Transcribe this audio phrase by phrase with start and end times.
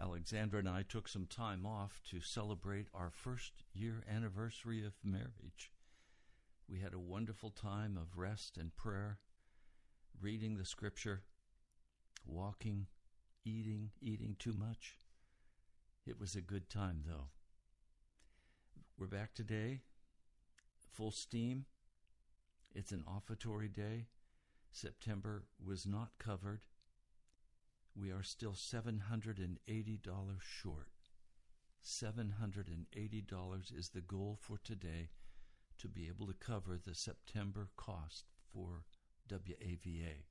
[0.00, 5.72] Alexandra and I took some time off to celebrate our first year anniversary of marriage.
[6.68, 9.18] We had a wonderful time of rest and prayer,
[10.20, 11.22] reading the scripture,
[12.26, 12.86] walking,
[13.44, 14.98] eating, eating too much.
[16.06, 17.28] It was a good time, though.
[18.98, 19.80] We're back today,
[20.92, 21.64] full steam.
[22.74, 24.06] It's an offertory day.
[24.70, 26.60] September was not covered
[28.00, 29.56] we are still $780
[30.40, 30.88] short.
[31.84, 35.10] $780 is the goal for today
[35.78, 38.84] to be able to cover the September cost for
[39.30, 40.24] WAVA.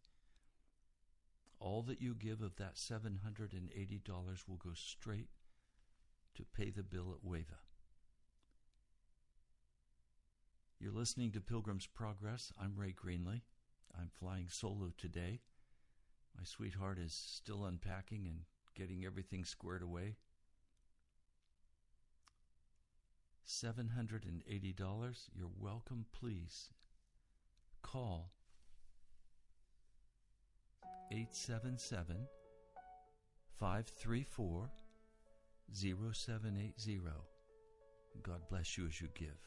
[1.60, 5.30] All that you give of that $780 will go straight
[6.36, 7.58] to pay the bill at WAVA.
[10.80, 12.52] You're listening to Pilgrim's Progress.
[12.62, 13.42] I'm Ray Greenley.
[13.98, 15.40] I'm flying solo today.
[16.38, 18.42] My sweetheart is still unpacking and
[18.76, 20.16] getting everything squared away.
[23.48, 25.30] $780.
[25.36, 26.70] You're welcome, please.
[27.82, 28.32] Call
[31.12, 32.18] 877
[33.58, 34.70] 534
[35.74, 37.00] 0780.
[38.24, 39.47] God bless you as you give.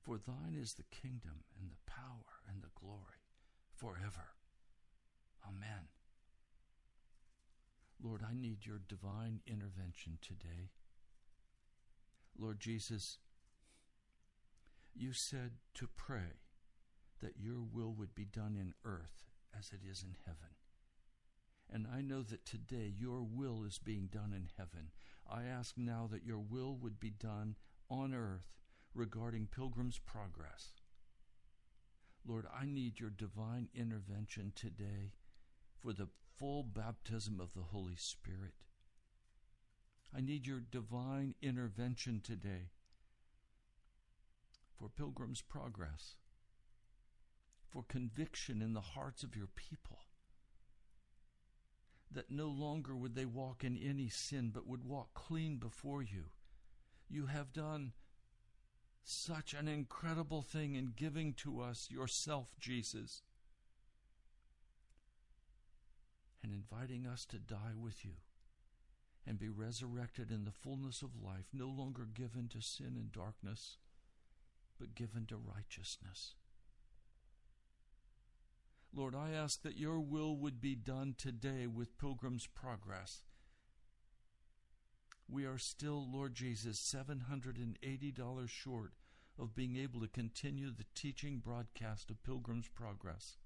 [0.00, 3.28] For thine is the kingdom and the power and the glory
[3.74, 4.34] forever.
[5.46, 5.88] Amen.
[8.02, 10.70] Lord, I need your divine intervention today.
[12.38, 13.18] Lord Jesus,
[14.94, 16.40] you said to pray
[17.20, 19.26] that your will would be done in earth
[19.56, 20.54] as it is in heaven.
[21.72, 24.90] And I know that today your will is being done in heaven.
[25.30, 27.56] I ask now that your will would be done
[27.88, 28.59] on earth
[28.94, 30.72] regarding Pilgrim's Progress.
[32.26, 35.12] Lord, I need your divine intervention today
[35.80, 38.54] for the full baptism of the Holy Spirit.
[40.14, 42.70] I need your divine intervention today
[44.76, 46.16] for Pilgrim's Progress,
[47.70, 49.98] for conviction in the hearts of your people.
[52.10, 56.24] That no longer would they walk in any sin, but would walk clean before you.
[57.08, 57.92] You have done
[59.04, 63.22] such an incredible thing in giving to us yourself, Jesus,
[66.42, 68.12] and inviting us to die with you
[69.26, 73.76] and be resurrected in the fullness of life, no longer given to sin and darkness,
[74.78, 76.34] but given to righteousness.
[78.92, 83.22] Lord, I ask that your will would be done today with Pilgrim's Progress
[85.30, 88.92] we are still, Lord Jesus, $780 short
[89.38, 93.38] of being able to continue the teaching broadcast of Pilgrim's Progress.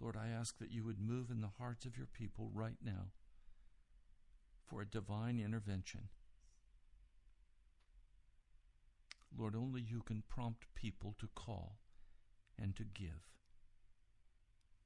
[0.00, 3.12] Lord, I ask that you would move in the hearts of your people right now
[4.66, 6.08] for a divine intervention.
[9.36, 11.78] Lord, only you can prompt people to call
[12.58, 13.30] and to give.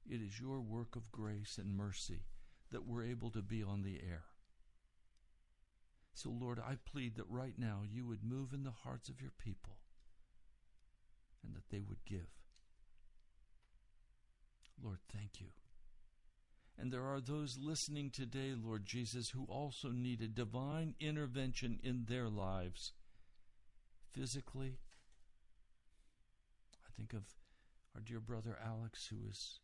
[0.09, 2.23] It is your work of grace and mercy
[2.71, 4.23] that we're able to be on the air.
[6.13, 9.31] So, Lord, I plead that right now you would move in the hearts of your
[9.37, 9.77] people
[11.43, 12.27] and that they would give.
[14.83, 15.47] Lord, thank you.
[16.77, 22.05] And there are those listening today, Lord Jesus, who also need a divine intervention in
[22.07, 22.93] their lives.
[24.11, 24.79] Physically,
[26.85, 27.23] I think of
[27.95, 29.59] our dear brother Alex, who is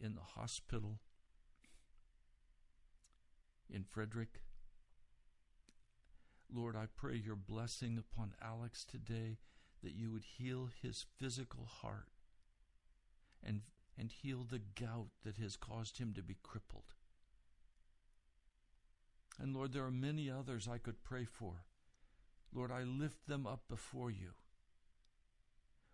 [0.00, 1.00] in the hospital
[3.68, 4.40] in Frederick.
[6.52, 9.38] Lord, I pray your blessing upon Alex today
[9.82, 12.08] that you would heal his physical heart
[13.42, 13.62] and,
[13.96, 16.94] and heal the gout that has caused him to be crippled.
[19.38, 21.64] And Lord, there are many others I could pray for.
[22.52, 24.32] Lord, I lift them up before you.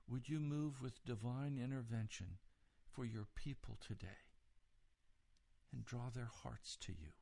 [0.09, 2.39] Would you move with divine intervention
[2.91, 4.25] for your people today
[5.73, 7.13] and draw their hearts to you?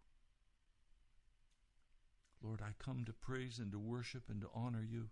[2.44, 5.08] Lord, I come to praise and to worship and to honor you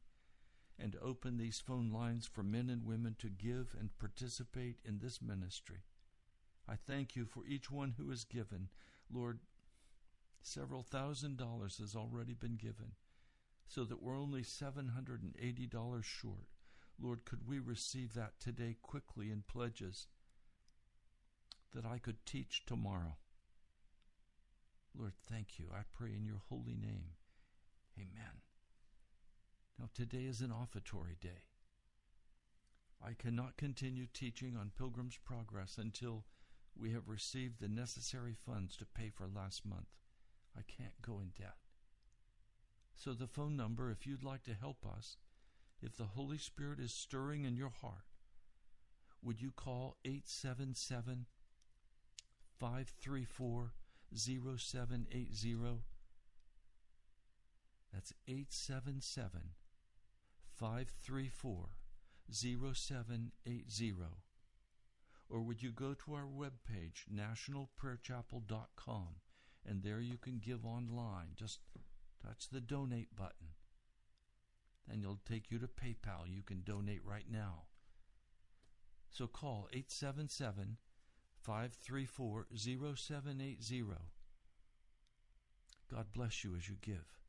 [0.78, 4.98] and to open these phone lines for men and women to give and participate in
[4.98, 5.84] this ministry.
[6.68, 8.68] I thank you for each one who has given.
[9.10, 9.40] Lord,
[10.42, 12.92] several thousand dollars has already been given,
[13.66, 16.48] so that we're only $780 short.
[17.00, 20.06] Lord, could we receive that today quickly in pledges
[21.74, 23.16] that I could teach tomorrow?
[24.94, 25.68] Lord, thank you.
[25.72, 27.12] I pray in your holy name.
[27.98, 28.40] Amen.
[29.78, 31.46] Now, today is an offertory day.
[33.04, 36.24] I cannot continue teaching on Pilgrim's Progress until
[36.78, 39.88] we have received the necessary funds to pay for last month.
[40.56, 41.56] I can't go in debt.
[42.94, 45.16] So, the phone number, if you'd like to help us,
[45.82, 48.04] if the Holy Spirit is stirring in your heart,
[49.22, 51.26] would you call 877
[52.58, 53.72] 534
[54.14, 55.82] 0780?
[57.92, 59.40] That's 877
[60.54, 61.68] 534
[62.30, 63.94] 0780.
[65.28, 69.08] Or would you go to our webpage, nationalprayerchapel.com,
[69.66, 71.28] and there you can give online.
[71.36, 71.60] Just
[72.24, 73.54] touch the donate button.
[74.90, 76.26] And it'll take you to PayPal.
[76.28, 77.64] You can donate right now.
[79.10, 80.78] So call 877
[81.38, 83.84] 534 0780.
[85.90, 87.21] God bless you as you give.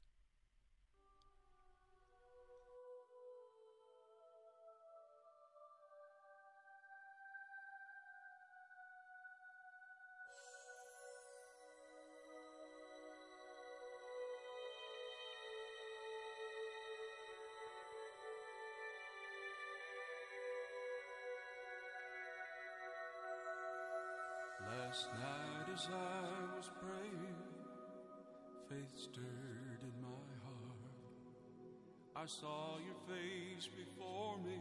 [32.41, 34.57] Saw your face before me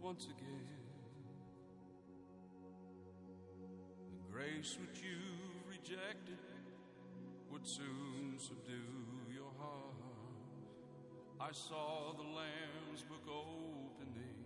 [0.00, 0.84] once again.
[4.12, 5.18] The grace which you
[5.68, 6.38] rejected
[7.50, 9.94] would soon subdue your heart.
[11.40, 14.44] I saw the Lamb's book opening,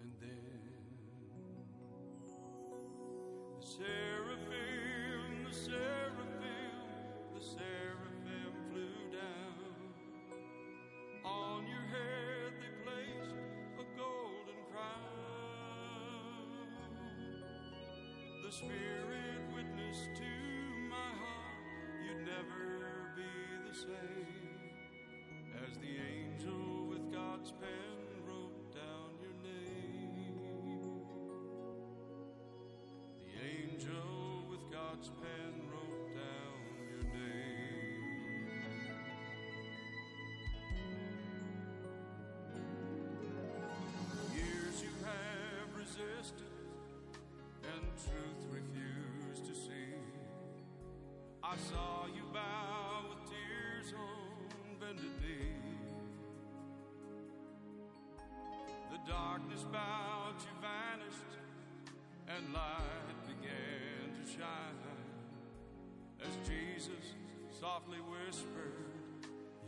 [0.00, 0.60] and then
[3.60, 3.64] the
[18.58, 20.34] Spirit witnessed to
[20.90, 21.62] my heart
[22.04, 23.22] you'd never be
[23.70, 24.74] the same.
[25.64, 31.04] As the angel with God's pen wrote down your name.
[33.20, 36.58] The angel with God's pen wrote down
[36.90, 38.50] your name.
[44.34, 46.58] Years you have resisted
[47.74, 48.37] and truth
[51.50, 55.56] I saw you bow with tears on bended knee.
[58.90, 61.32] The darkness bowed, you vanished,
[62.28, 64.78] and light began to shine
[66.20, 67.14] as Jesus
[67.58, 68.74] softly whispered,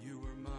[0.04, 0.52] You were mine.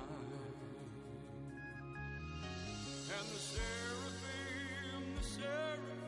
[3.14, 6.01] And the seraphim, the seraphim,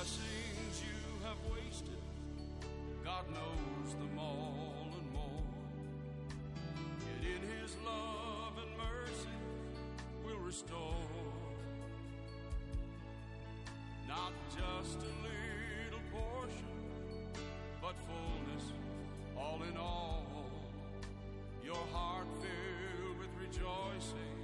[0.00, 2.00] Blessings you have wasted,
[3.04, 5.44] God knows them all and more.
[7.04, 9.36] Yet in His love and mercy
[10.24, 11.04] will restore.
[14.08, 16.72] Not just a little portion,
[17.82, 18.72] but fullness,
[19.36, 20.24] all in all.
[21.62, 24.40] Your heart filled with rejoicing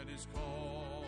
[0.00, 1.01] at His call.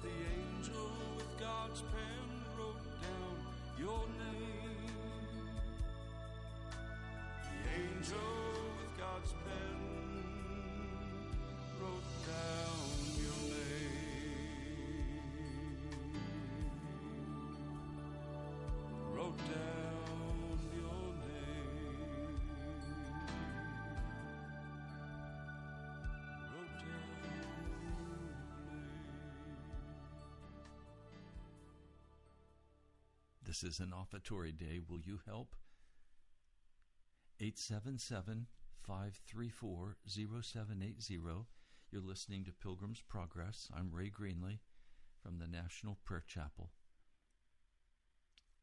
[0.00, 2.28] The angel with God's pen
[2.58, 3.36] wrote down
[3.78, 4.90] your name.
[7.42, 8.45] The angel
[33.58, 34.80] This is an offertory day.
[34.86, 35.56] Will you help?
[37.40, 38.48] 877
[38.82, 41.18] 534 0780.
[41.90, 43.70] You're listening to Pilgrim's Progress.
[43.74, 44.58] I'm Ray Greenley
[45.22, 46.72] from the National Prayer Chapel.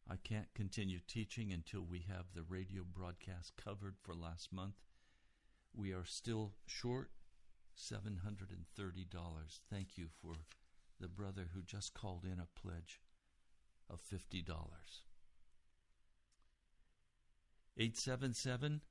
[0.08, 4.76] I can't continue teaching until we have the radio broadcast covered for last month.
[5.76, 7.10] We are still short
[7.76, 9.60] $730.
[9.72, 10.36] Thank you for
[11.00, 13.00] the brother who just called in a pledge
[13.94, 14.48] of $50.
[17.78, 18.82] 877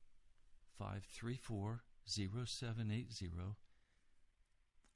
[0.78, 3.30] 534 0780.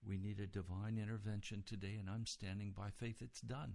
[0.06, 3.74] We need a divine intervention today, and I'm standing by faith it's done.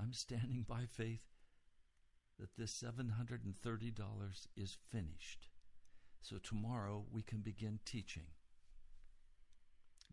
[0.00, 1.22] I'm standing by faith
[2.38, 5.48] that this $730 is finished.
[6.20, 8.26] So tomorrow we can begin teaching.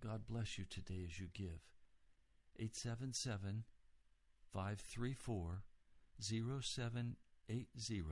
[0.04, 1.62] God bless you today as you give.
[2.58, 3.64] 877
[4.52, 5.64] 534
[6.20, 8.04] 0780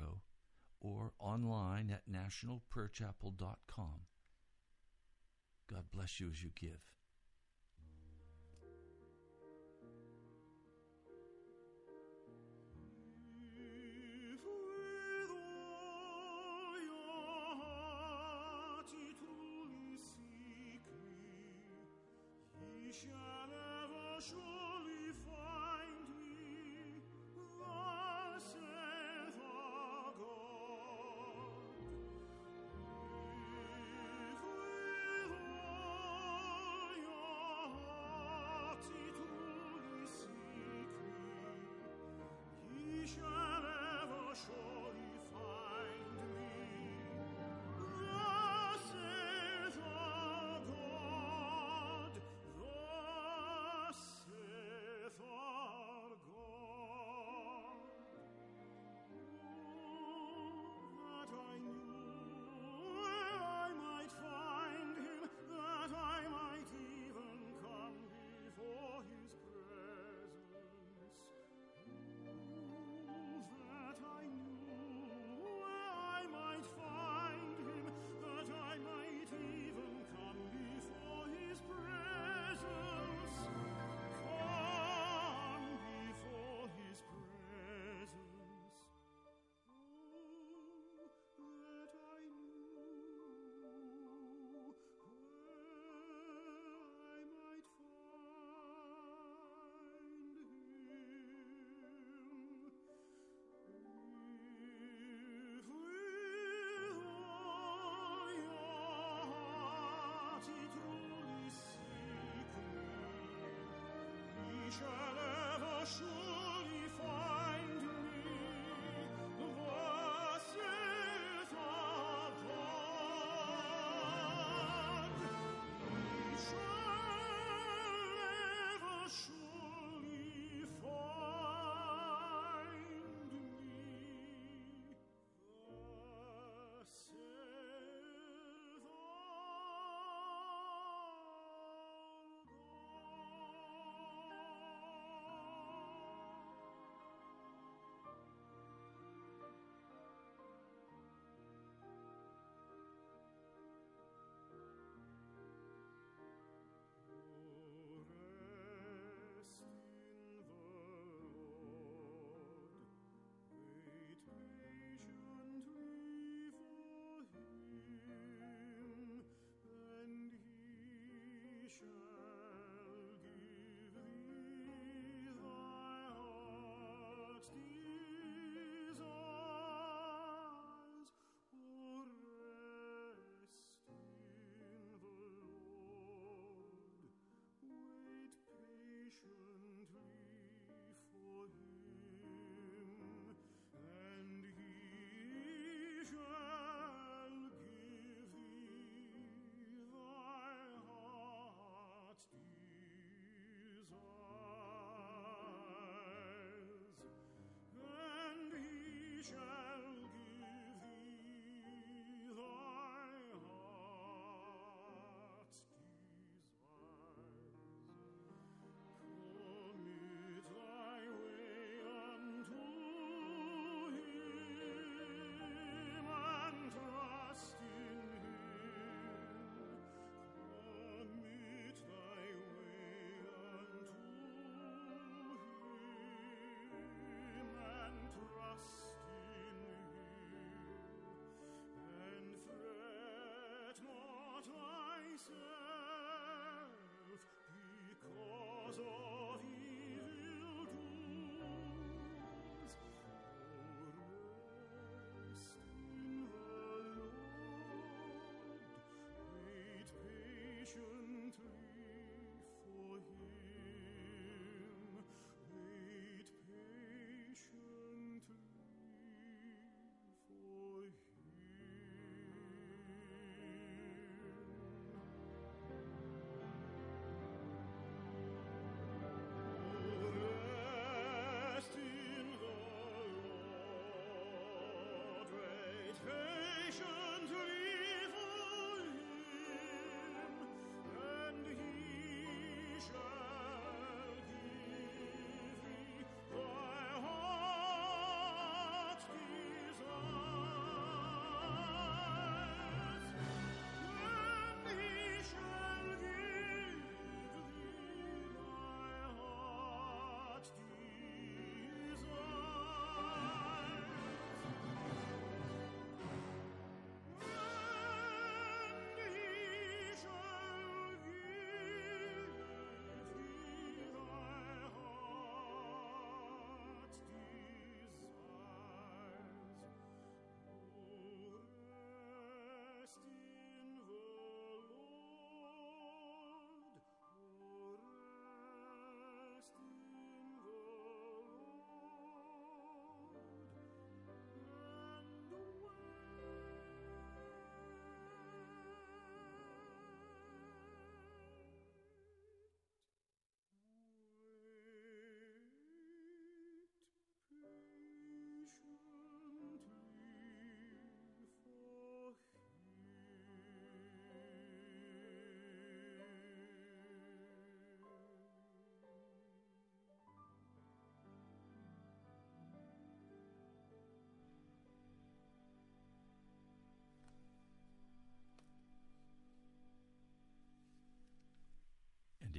[0.82, 4.06] or online at nationalprayerchapel.com.
[5.72, 6.93] God bless you as you give.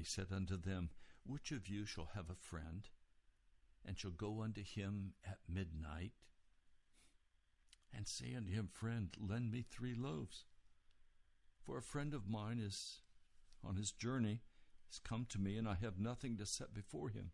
[0.05, 0.91] Said unto them,
[1.25, 2.89] Which of you shall have a friend,
[3.85, 6.13] and shall go unto him at midnight,
[7.93, 10.45] and say unto him, Friend, lend me three loaves?
[11.65, 13.01] For a friend of mine is
[13.63, 14.43] on his journey,
[14.89, 17.33] has come to me, and I have nothing to set before him.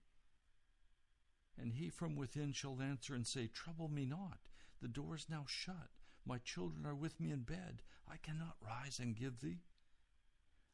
[1.59, 4.39] And he from within shall answer and say, Trouble me not,
[4.81, 5.91] the door is now shut,
[6.25, 9.59] my children are with me in bed, I cannot rise and give thee.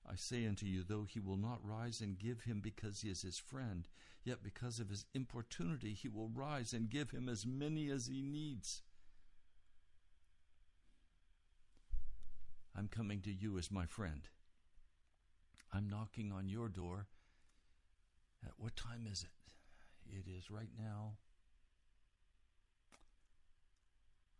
[0.08, 3.22] I say unto you, though he will not rise and give him because he is
[3.22, 3.88] his friend,
[4.24, 8.22] yet because of his importunity he will rise and give him as many as he
[8.22, 8.82] needs.
[12.76, 14.28] I'm coming to you as my friend.
[15.72, 17.06] I'm knocking on your door.
[18.44, 19.30] At what time is it?
[20.08, 21.14] It is right now.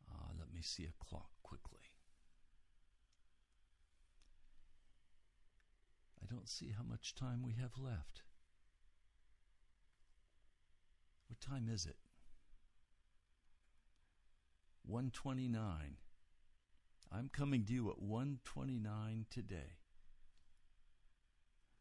[0.08, 1.85] Uh, let me see a clock quickly.
[6.26, 8.22] I don't see how much time we have left.
[11.28, 11.96] What time is it?
[14.84, 15.96] 129.
[17.12, 19.78] I'm coming to you at 129 today.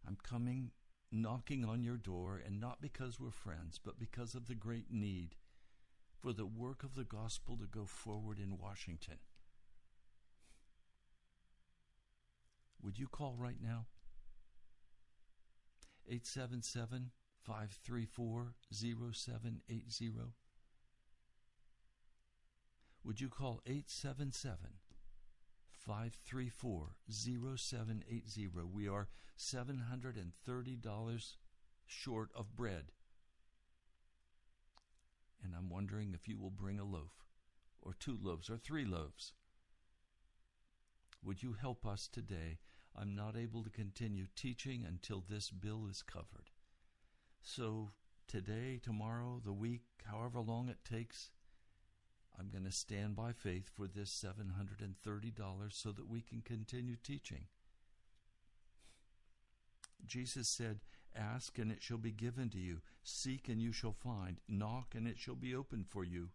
[0.08, 0.72] I'm coming
[1.12, 5.36] knocking on your door, and not because we're friends, but because of the great need
[6.22, 9.18] for the work of the gospel to go forward in Washington.
[12.84, 13.86] Would you call right now?
[16.08, 20.12] 877 534 0780.
[23.04, 24.58] Would you call 877
[25.70, 28.48] 534 0780?
[28.74, 31.36] We are $730
[31.86, 32.86] short of bread.
[35.44, 37.28] And I'm wondering if you will bring a loaf,
[37.82, 39.34] or two loaves, or three loaves.
[41.24, 42.58] Would you help us today?
[42.98, 46.50] I'm not able to continue teaching until this bill is covered.
[47.42, 47.92] So,
[48.28, 51.30] today, tomorrow, the week, however long it takes,
[52.40, 57.46] I'm going to stand by faith for this $730 so that we can continue teaching.
[60.06, 60.80] Jesus said,
[61.16, 62.82] Ask and it shall be given to you.
[63.04, 64.42] Seek and you shall find.
[64.50, 66.30] Knock and it shall be opened for you.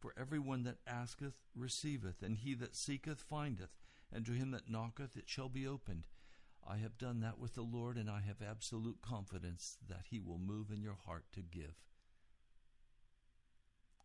[0.00, 3.70] For everyone that asketh receiveth, and he that seeketh findeth,
[4.12, 6.04] and to him that knocketh it shall be opened.
[6.66, 10.38] I have done that with the Lord, and I have absolute confidence that he will
[10.38, 11.74] move in your heart to give.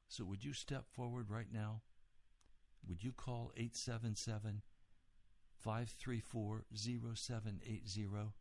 [0.10, 1.82] So, would you step forward right now?
[2.88, 4.64] Would you call 877
[5.60, 8.34] 534 0780?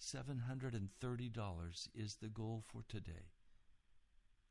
[0.00, 3.30] $730 is the goal for today.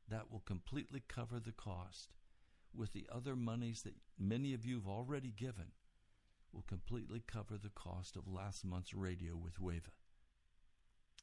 [0.08, 2.14] That will completely cover the cost.
[2.76, 5.72] With the other monies that many of you have already given,
[6.52, 9.90] will completely cover the cost of last month's radio with WAVA.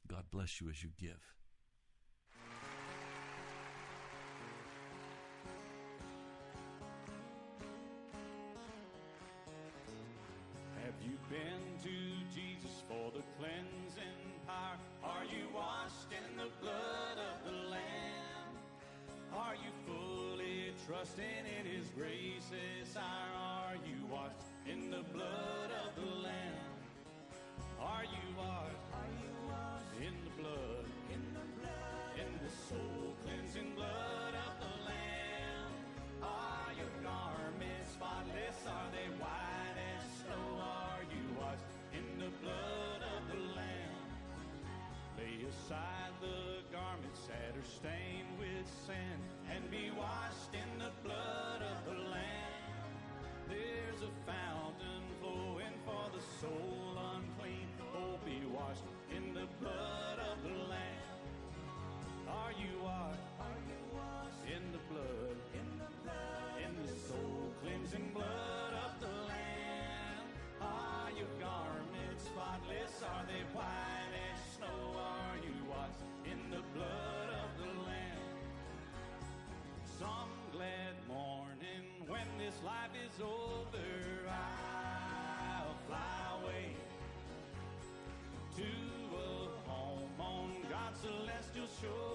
[0.08, 1.36] God bless you as you give.
[20.92, 22.52] Trusting in His grace?
[22.98, 26.76] Are you washed in the blood of the Lamb?
[27.80, 28.92] Are you washed?
[29.00, 30.86] Are you washed in the blood?
[31.16, 32.12] In the blood?
[32.20, 35.72] In the soul cleansing blood of the Lamb?
[36.24, 38.60] Are your garments spotless?
[38.68, 40.60] Are they white as snow?
[40.60, 44.12] Are you washed in the blood of the Lamb?
[45.16, 46.41] Lay aside the
[46.92, 49.18] garments that are stained with sin
[49.54, 52.92] and be washed in the blood of the Lamb.
[53.48, 57.68] There's a fountain flowing for the soul unclean.
[57.96, 58.84] Oh, be washed
[59.16, 61.22] in the blood of the Lamb.
[62.28, 63.31] Are you washed?
[82.62, 86.76] This life is over, I'll fly away
[88.56, 88.64] to
[89.16, 92.11] a home on God's celestial shore.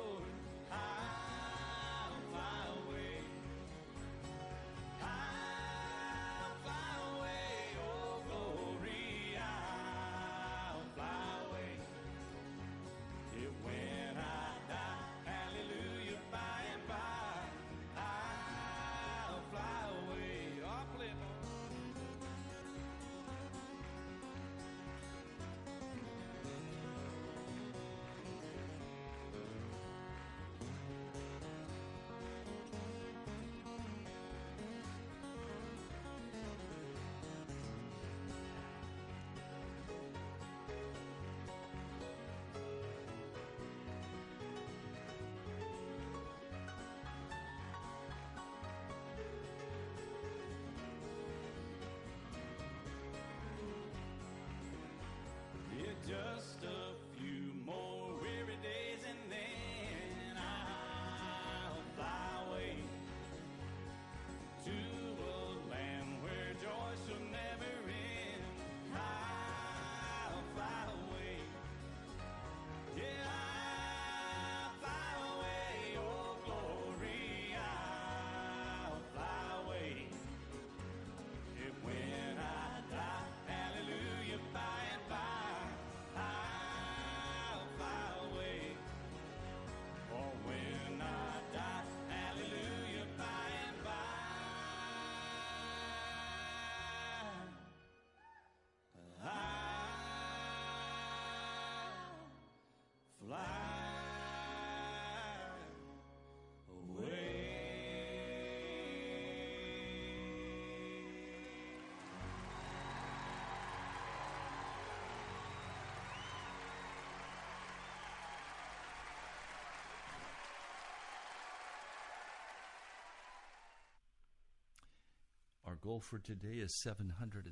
[125.76, 127.50] Our goal for today is $730.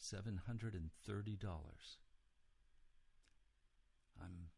[0.00, 0.80] $730.
[4.20, 4.48] I'm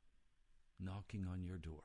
[0.80, 1.82] knocking on your door.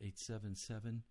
[0.00, 1.02] 877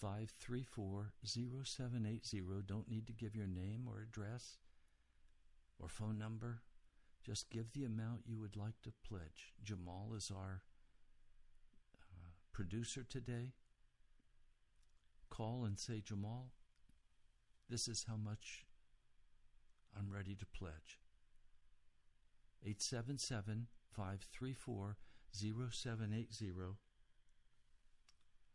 [0.00, 2.42] 534 0780.
[2.66, 4.58] Don't need to give your name or address
[5.78, 6.62] or phone number.
[7.22, 9.52] Just give the amount you would like to pledge.
[9.62, 10.62] Jamal is our
[12.12, 13.52] uh, producer today.
[15.30, 16.50] Call and say, Jamal,
[17.68, 18.66] this is how much
[19.96, 20.98] I'm ready to pledge.
[22.62, 24.96] 877 534
[25.32, 26.52] 0780.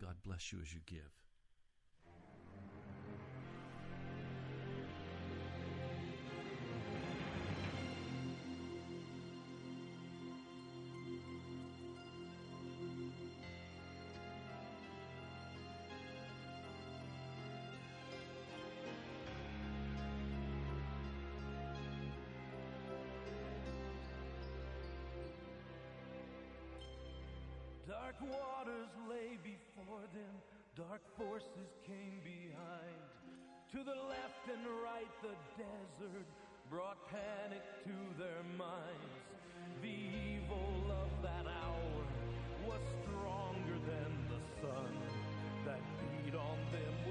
[0.02, 1.25] God bless you as you give.
[28.06, 30.36] Dark waters lay before them,
[30.78, 33.02] dark forces came behind.
[33.72, 36.30] To the left and right, the desert
[36.70, 39.26] brought panic to their minds.
[39.82, 42.02] The evil of that hour
[42.70, 44.94] was stronger than the sun
[45.66, 47.05] that beat on them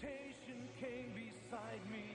[0.00, 2.06] Temptation came beside me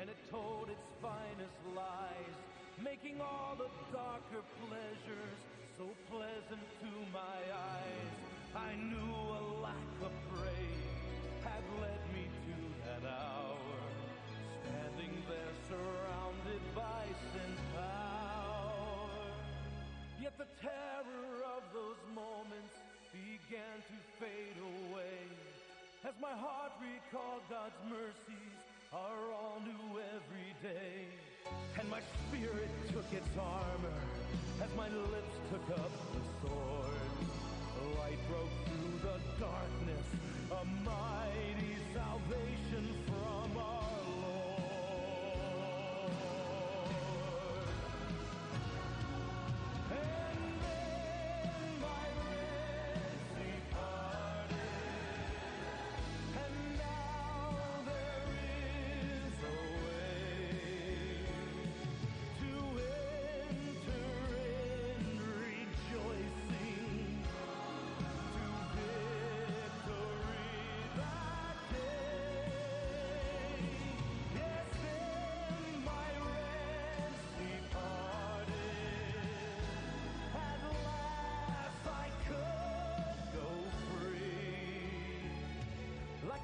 [0.00, 2.36] and it told its finest lies,
[2.82, 5.38] making all the darker pleasures
[5.76, 8.10] so pleasant to my eyes.
[8.54, 10.94] I knew a lack of praise
[11.42, 12.56] had led me to
[12.86, 13.78] that hour,
[14.62, 19.10] standing there surrounded by sin's power.
[20.22, 22.78] Yet the terror of those moments
[23.10, 25.53] began to fade away
[26.06, 28.52] as my heart recalled God's mercies
[28.92, 31.08] are all new every day.
[31.80, 34.00] And my spirit took its armor
[34.60, 37.08] as my lips took up the sword.
[37.98, 40.06] Light broke through the darkness,
[40.52, 43.03] a mighty salvation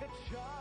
[0.02, 0.59] a child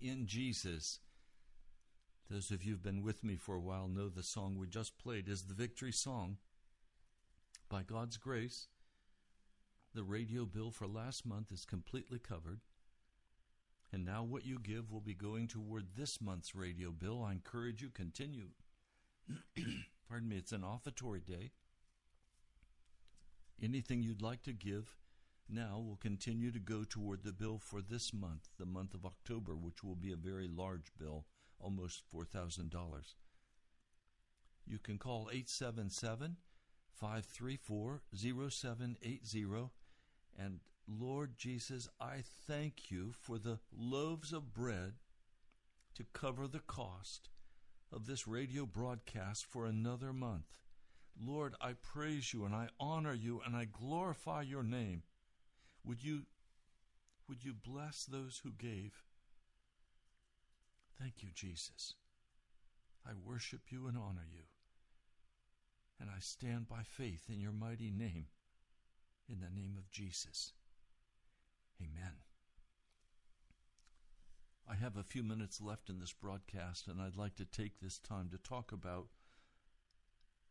[0.00, 1.00] in Jesus.
[2.30, 4.98] Those of you who've been with me for a while know the song we just
[4.98, 6.36] played is the victory song.
[7.68, 8.68] By God's grace,
[9.94, 12.60] the radio bill for last month is completely covered.
[13.92, 17.24] And now what you give will be going toward this month's radio bill.
[17.24, 18.50] I encourage you continue.
[20.08, 21.50] Pardon me, it's an offertory day.
[23.62, 24.96] Anything you'd like to give
[25.52, 29.56] now we'll continue to go toward the bill for this month, the month of October,
[29.56, 31.26] which will be a very large bill,
[31.58, 32.70] almost $4,000.
[34.66, 36.36] You can call 877
[36.94, 39.70] 534 0780
[40.38, 44.94] and Lord Jesus, I thank you for the loaves of bread
[45.94, 47.28] to cover the cost
[47.92, 50.58] of this radio broadcast for another month.
[51.20, 55.02] Lord, I praise you and I honor you and I glorify your name.
[55.84, 56.22] Would you
[57.28, 59.04] would you bless those who gave?
[61.00, 61.94] Thank you, Jesus.
[63.06, 64.42] I worship you and honor you.
[66.00, 68.26] And I stand by faith in your mighty name.
[69.28, 70.52] In the name of Jesus.
[71.80, 72.14] Amen.
[74.68, 77.98] I have a few minutes left in this broadcast, and I'd like to take this
[77.98, 79.06] time to talk about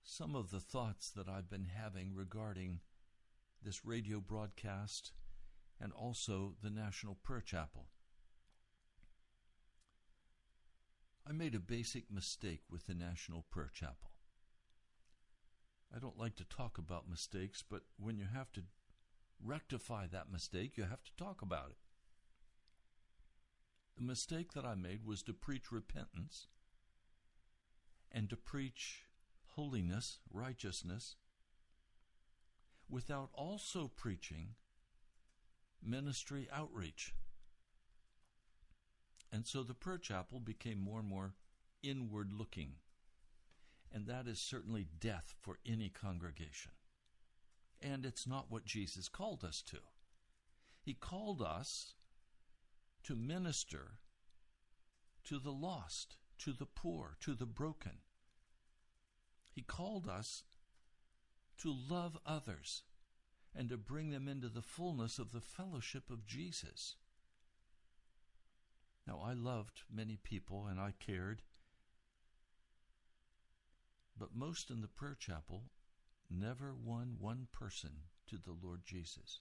[0.03, 2.79] some of the thoughts that I've been having regarding
[3.63, 5.11] this radio broadcast
[5.81, 7.87] and also the National Prayer Chapel.
[11.27, 14.11] I made a basic mistake with the National Prayer Chapel.
[15.95, 18.63] I don't like to talk about mistakes, but when you have to
[19.43, 21.77] rectify that mistake, you have to talk about it.
[23.97, 26.47] The mistake that I made was to preach repentance
[28.11, 29.03] and to preach
[29.55, 31.15] holiness, righteousness,
[32.89, 34.55] without also preaching
[35.83, 37.13] ministry outreach.
[39.31, 41.33] And so the prayer chapel became more and more
[41.83, 42.73] inward looking.
[43.91, 46.71] And that is certainly death for any congregation.
[47.81, 49.77] And it's not what Jesus called us to.
[50.81, 51.93] He called us
[53.03, 53.99] to minister
[55.25, 57.99] to the lost, to the poor, to the broken.
[59.51, 60.43] He called us
[61.59, 62.83] to love others
[63.55, 66.95] and to bring them into the fullness of the fellowship of Jesus.
[69.07, 71.41] Now, I loved many people and I cared,
[74.17, 75.63] but most in the prayer chapel
[76.29, 77.91] never won one person
[78.27, 79.39] to the Lord Jesus.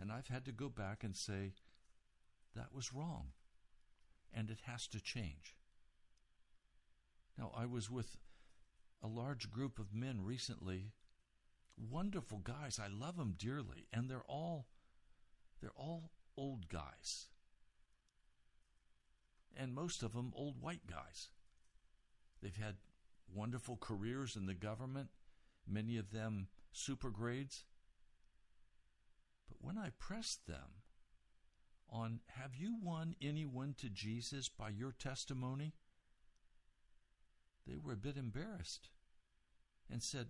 [0.00, 1.52] And I've had to go back and say,
[2.56, 3.28] that was wrong,
[4.32, 5.56] and it has to change.
[7.38, 8.16] Now, I was with
[9.02, 10.92] a large group of men recently,
[11.90, 12.78] wonderful guys.
[12.82, 14.66] I love them dearly, and they're all
[15.60, 17.28] they're all old guys.
[19.56, 21.28] And most of them old white guys.
[22.42, 22.76] They've had
[23.32, 25.10] wonderful careers in the government,
[25.66, 27.64] many of them super grades.
[29.48, 30.82] But when I pressed them
[31.88, 35.74] on, have you won anyone to Jesus by your testimony?
[37.66, 38.88] They were a bit embarrassed
[39.90, 40.28] and said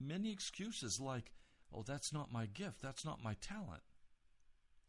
[0.00, 1.32] many excuses like,
[1.72, 3.82] oh, that's not my gift, that's not my talent.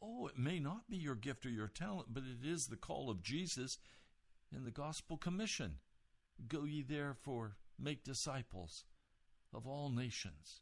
[0.02, 3.10] Oh, it may not be your gift or your talent, but it is the call
[3.10, 3.80] of Jesus
[4.56, 5.76] in the Gospel Commission.
[6.48, 8.86] Go ye therefore, make disciples
[9.54, 10.62] of all nations,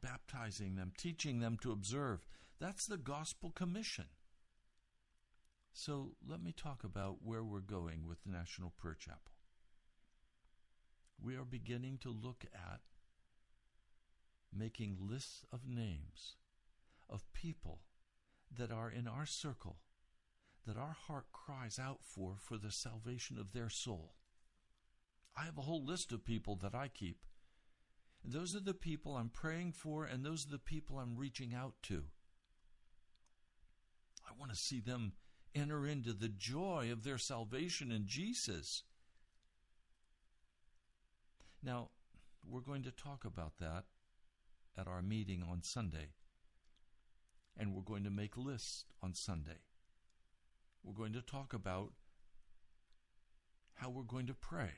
[0.00, 2.26] baptizing them, teaching them to observe.
[2.60, 4.06] That's the gospel commission.
[5.72, 9.31] So let me talk about where we're going with the National Prayer Chapel.
[11.22, 12.80] We are beginning to look at
[14.52, 16.36] making lists of names
[17.08, 17.80] of people
[18.54, 19.76] that are in our circle
[20.66, 24.14] that our heart cries out for for the salvation of their soul.
[25.36, 27.18] I have a whole list of people that I keep.
[28.24, 31.74] Those are the people I'm praying for, and those are the people I'm reaching out
[31.84, 32.04] to.
[34.28, 35.12] I want to see them
[35.54, 38.84] enter into the joy of their salvation in Jesus.
[41.62, 41.90] Now,
[42.48, 43.84] we're going to talk about that
[44.76, 46.10] at our meeting on Sunday.
[47.56, 49.60] And we're going to make lists on Sunday
[50.82, 51.92] we're going to talk about
[53.74, 54.70] how we're going to pray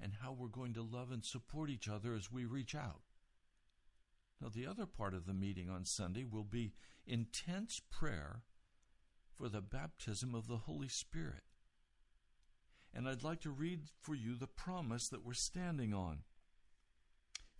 [0.00, 3.00] and how we're going to love and support each other as we reach out.
[4.40, 6.74] Now, the other part of the meeting on Sunday will be
[7.06, 8.42] intense prayer
[9.36, 11.42] for the baptism of the Holy Spirit.
[12.94, 16.20] And I'd like to read for you the promise that we're standing on.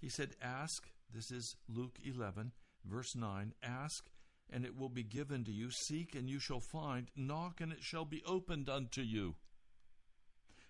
[0.00, 2.52] He said, Ask, this is Luke 11,
[2.84, 4.08] verse 9, ask
[4.50, 5.70] and it will be given to you.
[5.70, 7.10] Seek, and you shall find.
[7.14, 9.34] Knock, and it shall be opened unto you.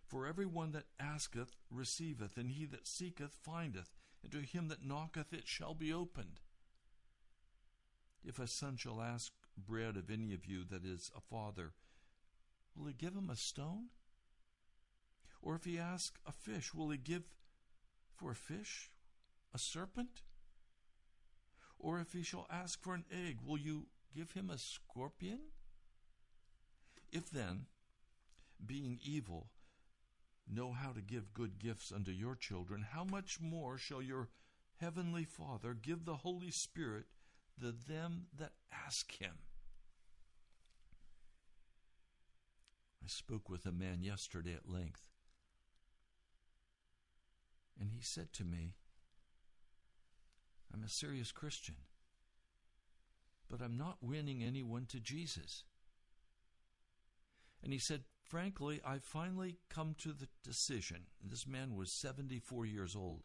[0.06, 4.84] For every one that asketh receiveth, and he that seeketh findeth, and to him that
[4.84, 6.40] knocketh it shall be opened.
[8.24, 11.72] If a son shall ask bread of any of you that is a father,
[12.74, 13.86] will he give him a stone?
[15.42, 17.24] Or if he ask a fish, will he give
[18.16, 18.90] for a fish
[19.54, 20.22] a serpent?
[21.78, 25.38] Or if he shall ask for an egg, will you give him a scorpion?
[27.12, 27.66] If then,
[28.64, 29.48] being evil,
[30.46, 34.28] know how to give good gifts unto your children, how much more shall your
[34.80, 37.06] heavenly Father give the Holy Spirit
[37.60, 39.38] to them that ask him?
[43.02, 45.02] I spoke with a man yesterday at length,
[47.80, 48.74] and he said to me,
[50.72, 51.76] I'm a serious Christian,
[53.48, 55.64] but I'm not winning anyone to Jesus.
[57.62, 61.06] And he said, Frankly, I finally come to the decision.
[61.24, 63.22] This man was 74 years old.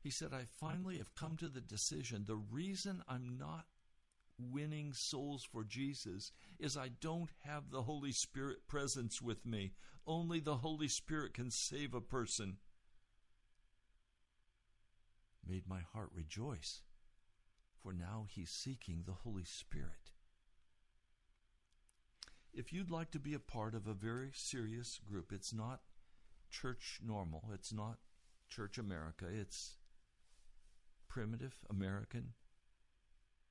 [0.00, 2.24] He said, I finally have come to the decision.
[2.26, 3.66] The reason I'm not
[4.38, 9.72] winning souls for Jesus is I don't have the Holy Spirit presence with me.
[10.06, 12.56] Only the Holy Spirit can save a person.
[15.48, 16.82] Made my heart rejoice,
[17.82, 20.12] for now he's seeking the Holy Spirit.
[22.52, 25.80] If you'd like to be a part of a very serious group, it's not
[26.50, 27.98] church normal, it's not
[28.50, 29.76] church America, it's
[31.08, 32.34] primitive American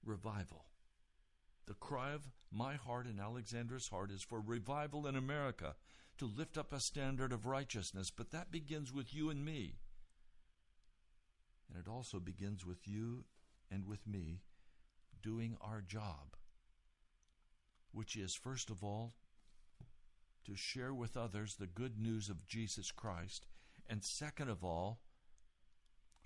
[0.05, 0.65] revival.
[1.65, 5.75] The cry of my heart and Alexandra's heart is for revival in America,
[6.19, 9.75] to lift up a standard of righteousness, but that begins with you and me.
[11.69, 13.25] And it also begins with you
[13.69, 14.41] and with me
[15.21, 16.37] doing our job
[17.97, 19.13] which is, first of all,
[20.45, 23.47] to share with others the good news of Jesus Christ,
[23.89, 24.99] and second of all,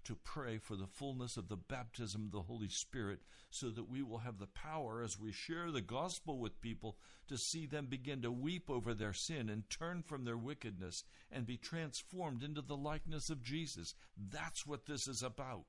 [0.06, 4.02] to pray for the fullness of the baptism of the Holy Spirit so that we
[4.02, 6.98] will have the power as we share the gospel with people
[7.28, 11.46] to see them begin to weep over their sin and turn from their wickedness and
[11.46, 13.94] be transformed into the likeness of Jesus.
[14.18, 15.66] That's what this is about.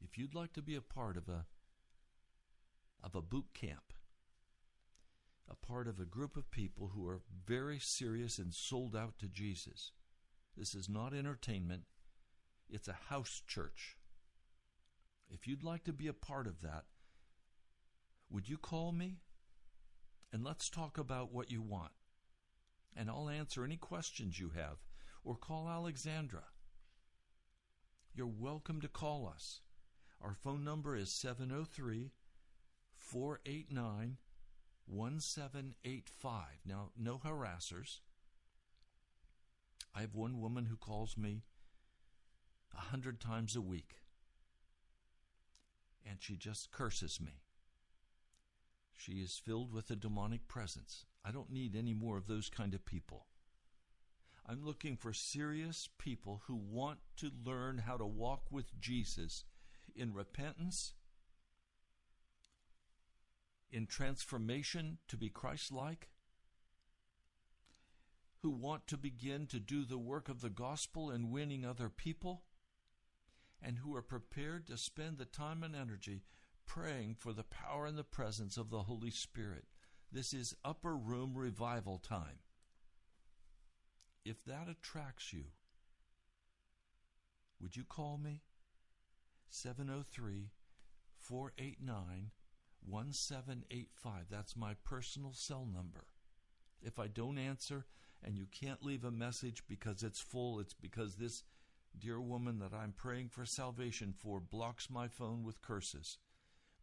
[0.00, 1.46] If you'd like to be a part of a
[3.02, 3.92] of a boot camp,
[5.48, 9.28] a part of a group of people who are very serious and sold out to
[9.28, 9.92] Jesus.
[10.56, 11.84] This is not entertainment,
[12.68, 13.96] it's a house church.
[15.28, 16.84] If you'd like to be a part of that,
[18.30, 19.20] would you call me?
[20.32, 21.92] And let's talk about what you want.
[22.96, 24.78] And I'll answer any questions you have.
[25.24, 26.44] Or call Alexandra.
[28.14, 29.60] You're welcome to call us.
[30.20, 32.12] Our phone number is 703
[32.94, 34.16] 489
[34.86, 36.44] 1785.
[36.64, 38.00] Now, no harassers.
[39.94, 41.42] I have one woman who calls me
[42.76, 43.96] a hundred times a week,
[46.08, 47.40] and she just curses me.
[48.96, 51.04] She is filled with a demonic presence.
[51.24, 53.26] I don't need any more of those kind of people.
[54.48, 59.44] I'm looking for serious people who want to learn how to walk with Jesus
[59.94, 60.92] in repentance
[63.76, 66.08] in transformation to be Christ like,
[68.40, 72.44] who want to begin to do the work of the gospel in winning other people,
[73.60, 76.22] and who are prepared to spend the time and energy
[76.64, 79.66] praying for the power and the presence of the Holy Spirit.
[80.10, 82.38] This is upper room revival time.
[84.24, 85.44] If that attracts you,
[87.60, 88.40] would you call me?
[89.50, 90.48] 703
[91.18, 92.30] 489
[92.86, 94.26] 1785.
[94.30, 96.06] That's my personal cell number.
[96.82, 97.86] If I don't answer
[98.22, 101.44] and you can't leave a message because it's full, it's because this
[101.98, 106.18] dear woman that I'm praying for salvation for blocks my phone with curses.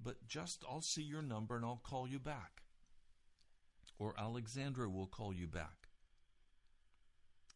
[0.02, 2.64] But just I'll see your number and I'll call you back.
[3.98, 5.88] Or Alexandra will call you back.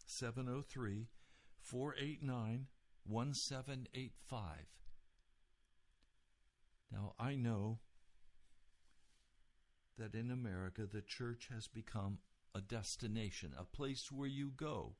[0.05, 1.07] 703
[1.59, 2.67] 489
[3.05, 4.41] 1785.
[6.91, 7.79] Now, I know
[9.97, 12.19] that in America the church has become
[12.55, 14.93] a destination, a place where you go,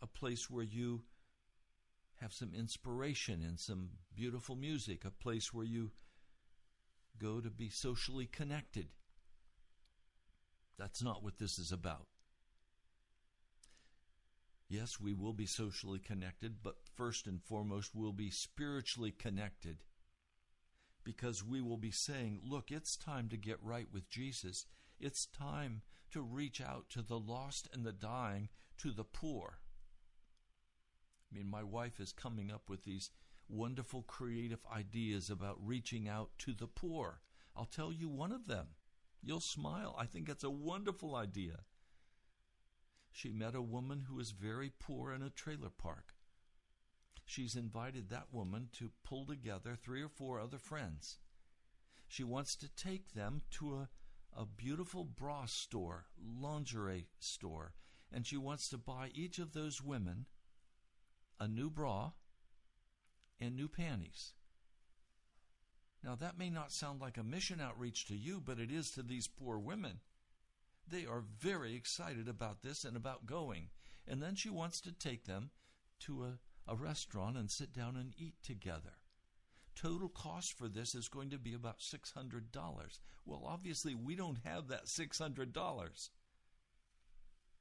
[0.00, 1.02] a place where you
[2.20, 5.90] have some inspiration and some beautiful music, a place where you
[7.18, 8.88] go to be socially connected.
[10.78, 12.06] That's not what this is about.
[14.68, 19.82] Yes, we will be socially connected, but first and foremost, we'll be spiritually connected
[21.04, 24.66] because we will be saying, Look, it's time to get right with Jesus.
[25.00, 25.82] It's time
[26.12, 28.48] to reach out to the lost and the dying,
[28.78, 29.58] to the poor.
[31.30, 33.10] I mean, my wife is coming up with these
[33.48, 37.20] wonderful creative ideas about reaching out to the poor.
[37.56, 38.68] I'll tell you one of them.
[39.22, 39.94] You'll smile.
[39.98, 41.60] I think it's a wonderful idea.
[43.10, 46.14] She met a woman who was very poor in a trailer park.
[47.24, 51.18] She's invited that woman to pull together three or four other friends.
[52.08, 53.88] She wants to take them to a,
[54.36, 57.74] a beautiful bra store, lingerie store,
[58.12, 60.26] and she wants to buy each of those women
[61.40, 62.12] a new bra
[63.40, 64.32] and new panties.
[66.04, 69.02] Now, that may not sound like a mission outreach to you, but it is to
[69.02, 70.00] these poor women.
[70.86, 73.68] They are very excited about this and about going.
[74.06, 75.50] And then she wants to take them
[76.00, 76.38] to a,
[76.68, 78.94] a restaurant and sit down and eat together.
[79.74, 83.00] Total cost for this is going to be about $600.
[83.24, 86.08] Well, obviously, we don't have that $600.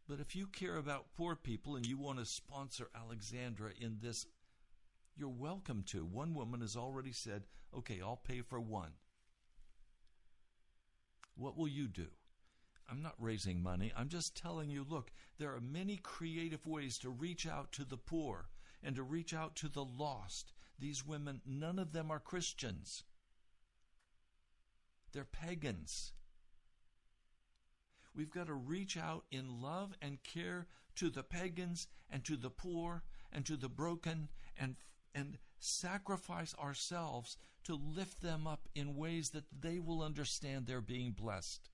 [0.08, 4.26] But if you care about poor people and you want to sponsor Alexandra in this,
[5.16, 6.06] you're welcome to.
[6.06, 7.44] One woman has already said,
[7.76, 8.92] okay, I'll pay for one.
[11.36, 12.08] What will you do?
[12.90, 13.94] I'm not raising money.
[13.96, 17.98] I'm just telling you look, there are many creative ways to reach out to the
[17.98, 18.50] poor
[18.84, 20.54] and to reach out to the lost.
[20.80, 23.04] These women, none of them are Christians,
[25.14, 26.14] they're pagans.
[28.14, 30.68] We've got to reach out in love and care
[30.98, 34.28] to the pagans and to the poor and to the broken
[34.58, 34.76] and
[35.16, 41.12] and sacrifice ourselves to lift them up in ways that they will understand they're being
[41.12, 41.70] blessed.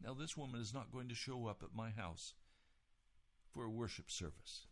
[0.00, 2.34] Now, this woman is not going to show up at my house
[3.52, 4.66] for a worship service.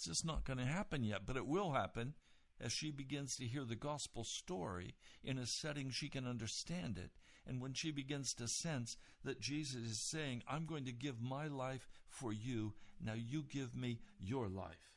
[0.00, 2.14] It's just not going to happen yet, but it will happen
[2.58, 7.10] as she begins to hear the gospel story in a setting she can understand it.
[7.46, 11.48] And when she begins to sense that Jesus is saying, I'm going to give my
[11.48, 14.94] life for you, now you give me your life.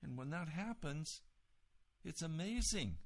[0.00, 1.22] And when that happens,
[2.04, 2.98] it's amazing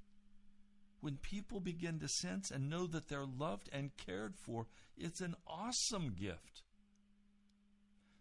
[1.01, 5.37] when people begin to sense and know that they're loved and cared for, it's an
[5.47, 6.65] awesome gift.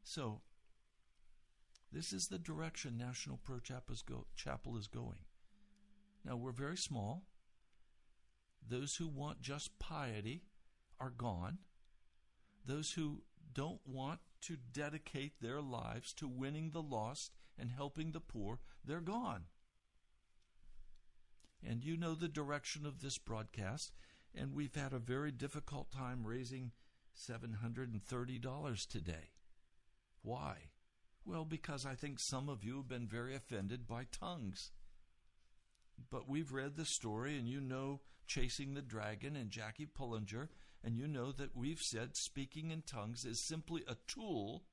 [0.03, 0.39] So,
[1.91, 5.19] this is the direction National Prayer Chapel is going.
[6.23, 7.23] Now, we're very small.
[8.67, 10.43] Those who want just piety
[10.99, 11.59] are gone.
[12.65, 13.23] Those who
[13.53, 19.01] don't want to dedicate their lives to winning the lost and helping the poor, they're
[19.01, 19.45] gone
[21.67, 23.93] and you know the direction of this broadcast,
[24.33, 26.71] and we've had a very difficult time raising
[27.17, 29.31] $730 today.
[30.21, 30.55] Why?
[31.25, 34.71] Well, because I think some of you have been very offended by tongues.
[36.11, 40.49] But we've read the story, and you know Chasing the Dragon and Jackie Pullinger,
[40.83, 44.65] and you know that we've said speaking in tongues is simply a tool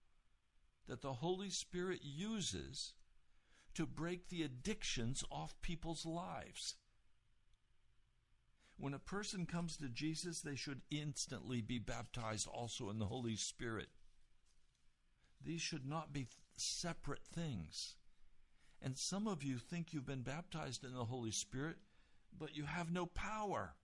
[0.86, 2.92] that the Holy Spirit uses
[3.74, 6.76] to break the addictions off people's lives.
[8.76, 13.36] When a person comes to Jesus, they should instantly be baptized also in the Holy
[13.36, 13.88] Spirit.
[15.44, 16.26] These should not be
[16.57, 17.96] separate things.
[18.80, 21.76] And some of you think you've been baptized in the Holy Spirit,
[22.36, 23.74] but you have no power.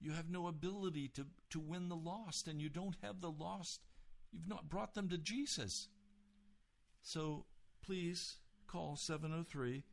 [0.00, 3.80] You have no ability to, to win the lost, and you don't have the lost.
[4.32, 5.88] You've not brought them to Jesus.
[7.02, 7.44] So
[7.82, 9.84] please call 703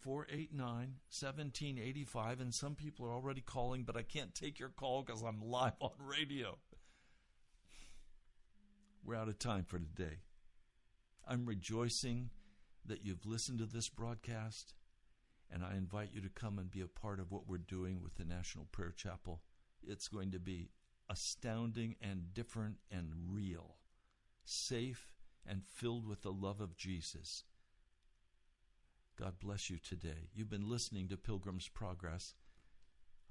[0.00, 2.40] 489 1785.
[2.40, 5.74] And some people are already calling, but I can't take your call because I'm live
[5.80, 6.58] on radio.
[9.04, 10.18] We're out of time for today.
[11.26, 12.30] I'm rejoicing
[12.84, 14.74] that you've listened to this broadcast,
[15.50, 18.16] and I invite you to come and be a part of what we're doing with
[18.16, 19.40] the National Prayer Chapel.
[19.86, 20.70] It's going to be
[21.08, 23.76] astounding and different and real,
[24.44, 25.14] safe
[25.46, 27.44] and filled with the love of Jesus.
[29.18, 30.28] God bless you today.
[30.34, 32.34] You've been listening to Pilgrim's Progress.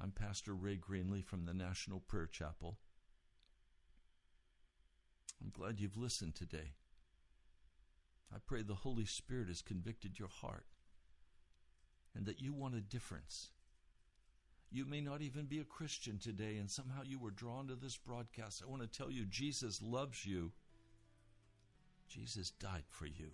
[0.01, 2.77] I'm Pastor Ray Greenley from the National Prayer Chapel.
[5.41, 6.73] I'm glad you've listened today.
[8.33, 10.65] I pray the Holy Spirit has convicted your heart
[12.15, 13.51] and that you want a difference.
[14.69, 17.95] You may not even be a Christian today, and somehow you were drawn to this
[17.95, 18.61] broadcast.
[18.61, 20.51] I want to tell you, Jesus loves you.
[22.09, 23.31] Jesus died for you.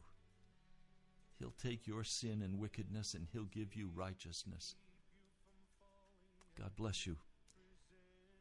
[1.39, 4.76] He'll take your sin and wickedness and He'll give you righteousness.
[6.58, 7.18] God bless you.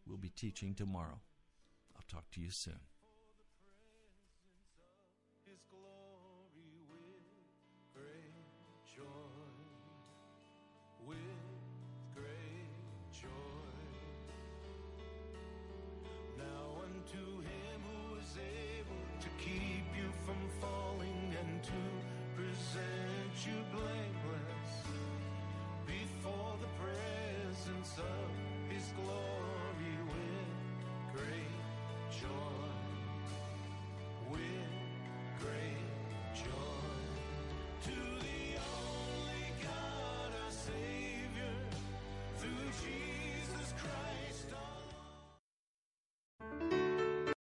[0.06, 1.20] We'll be teaching tomorrow.
[1.96, 2.78] I'll talk to you soon.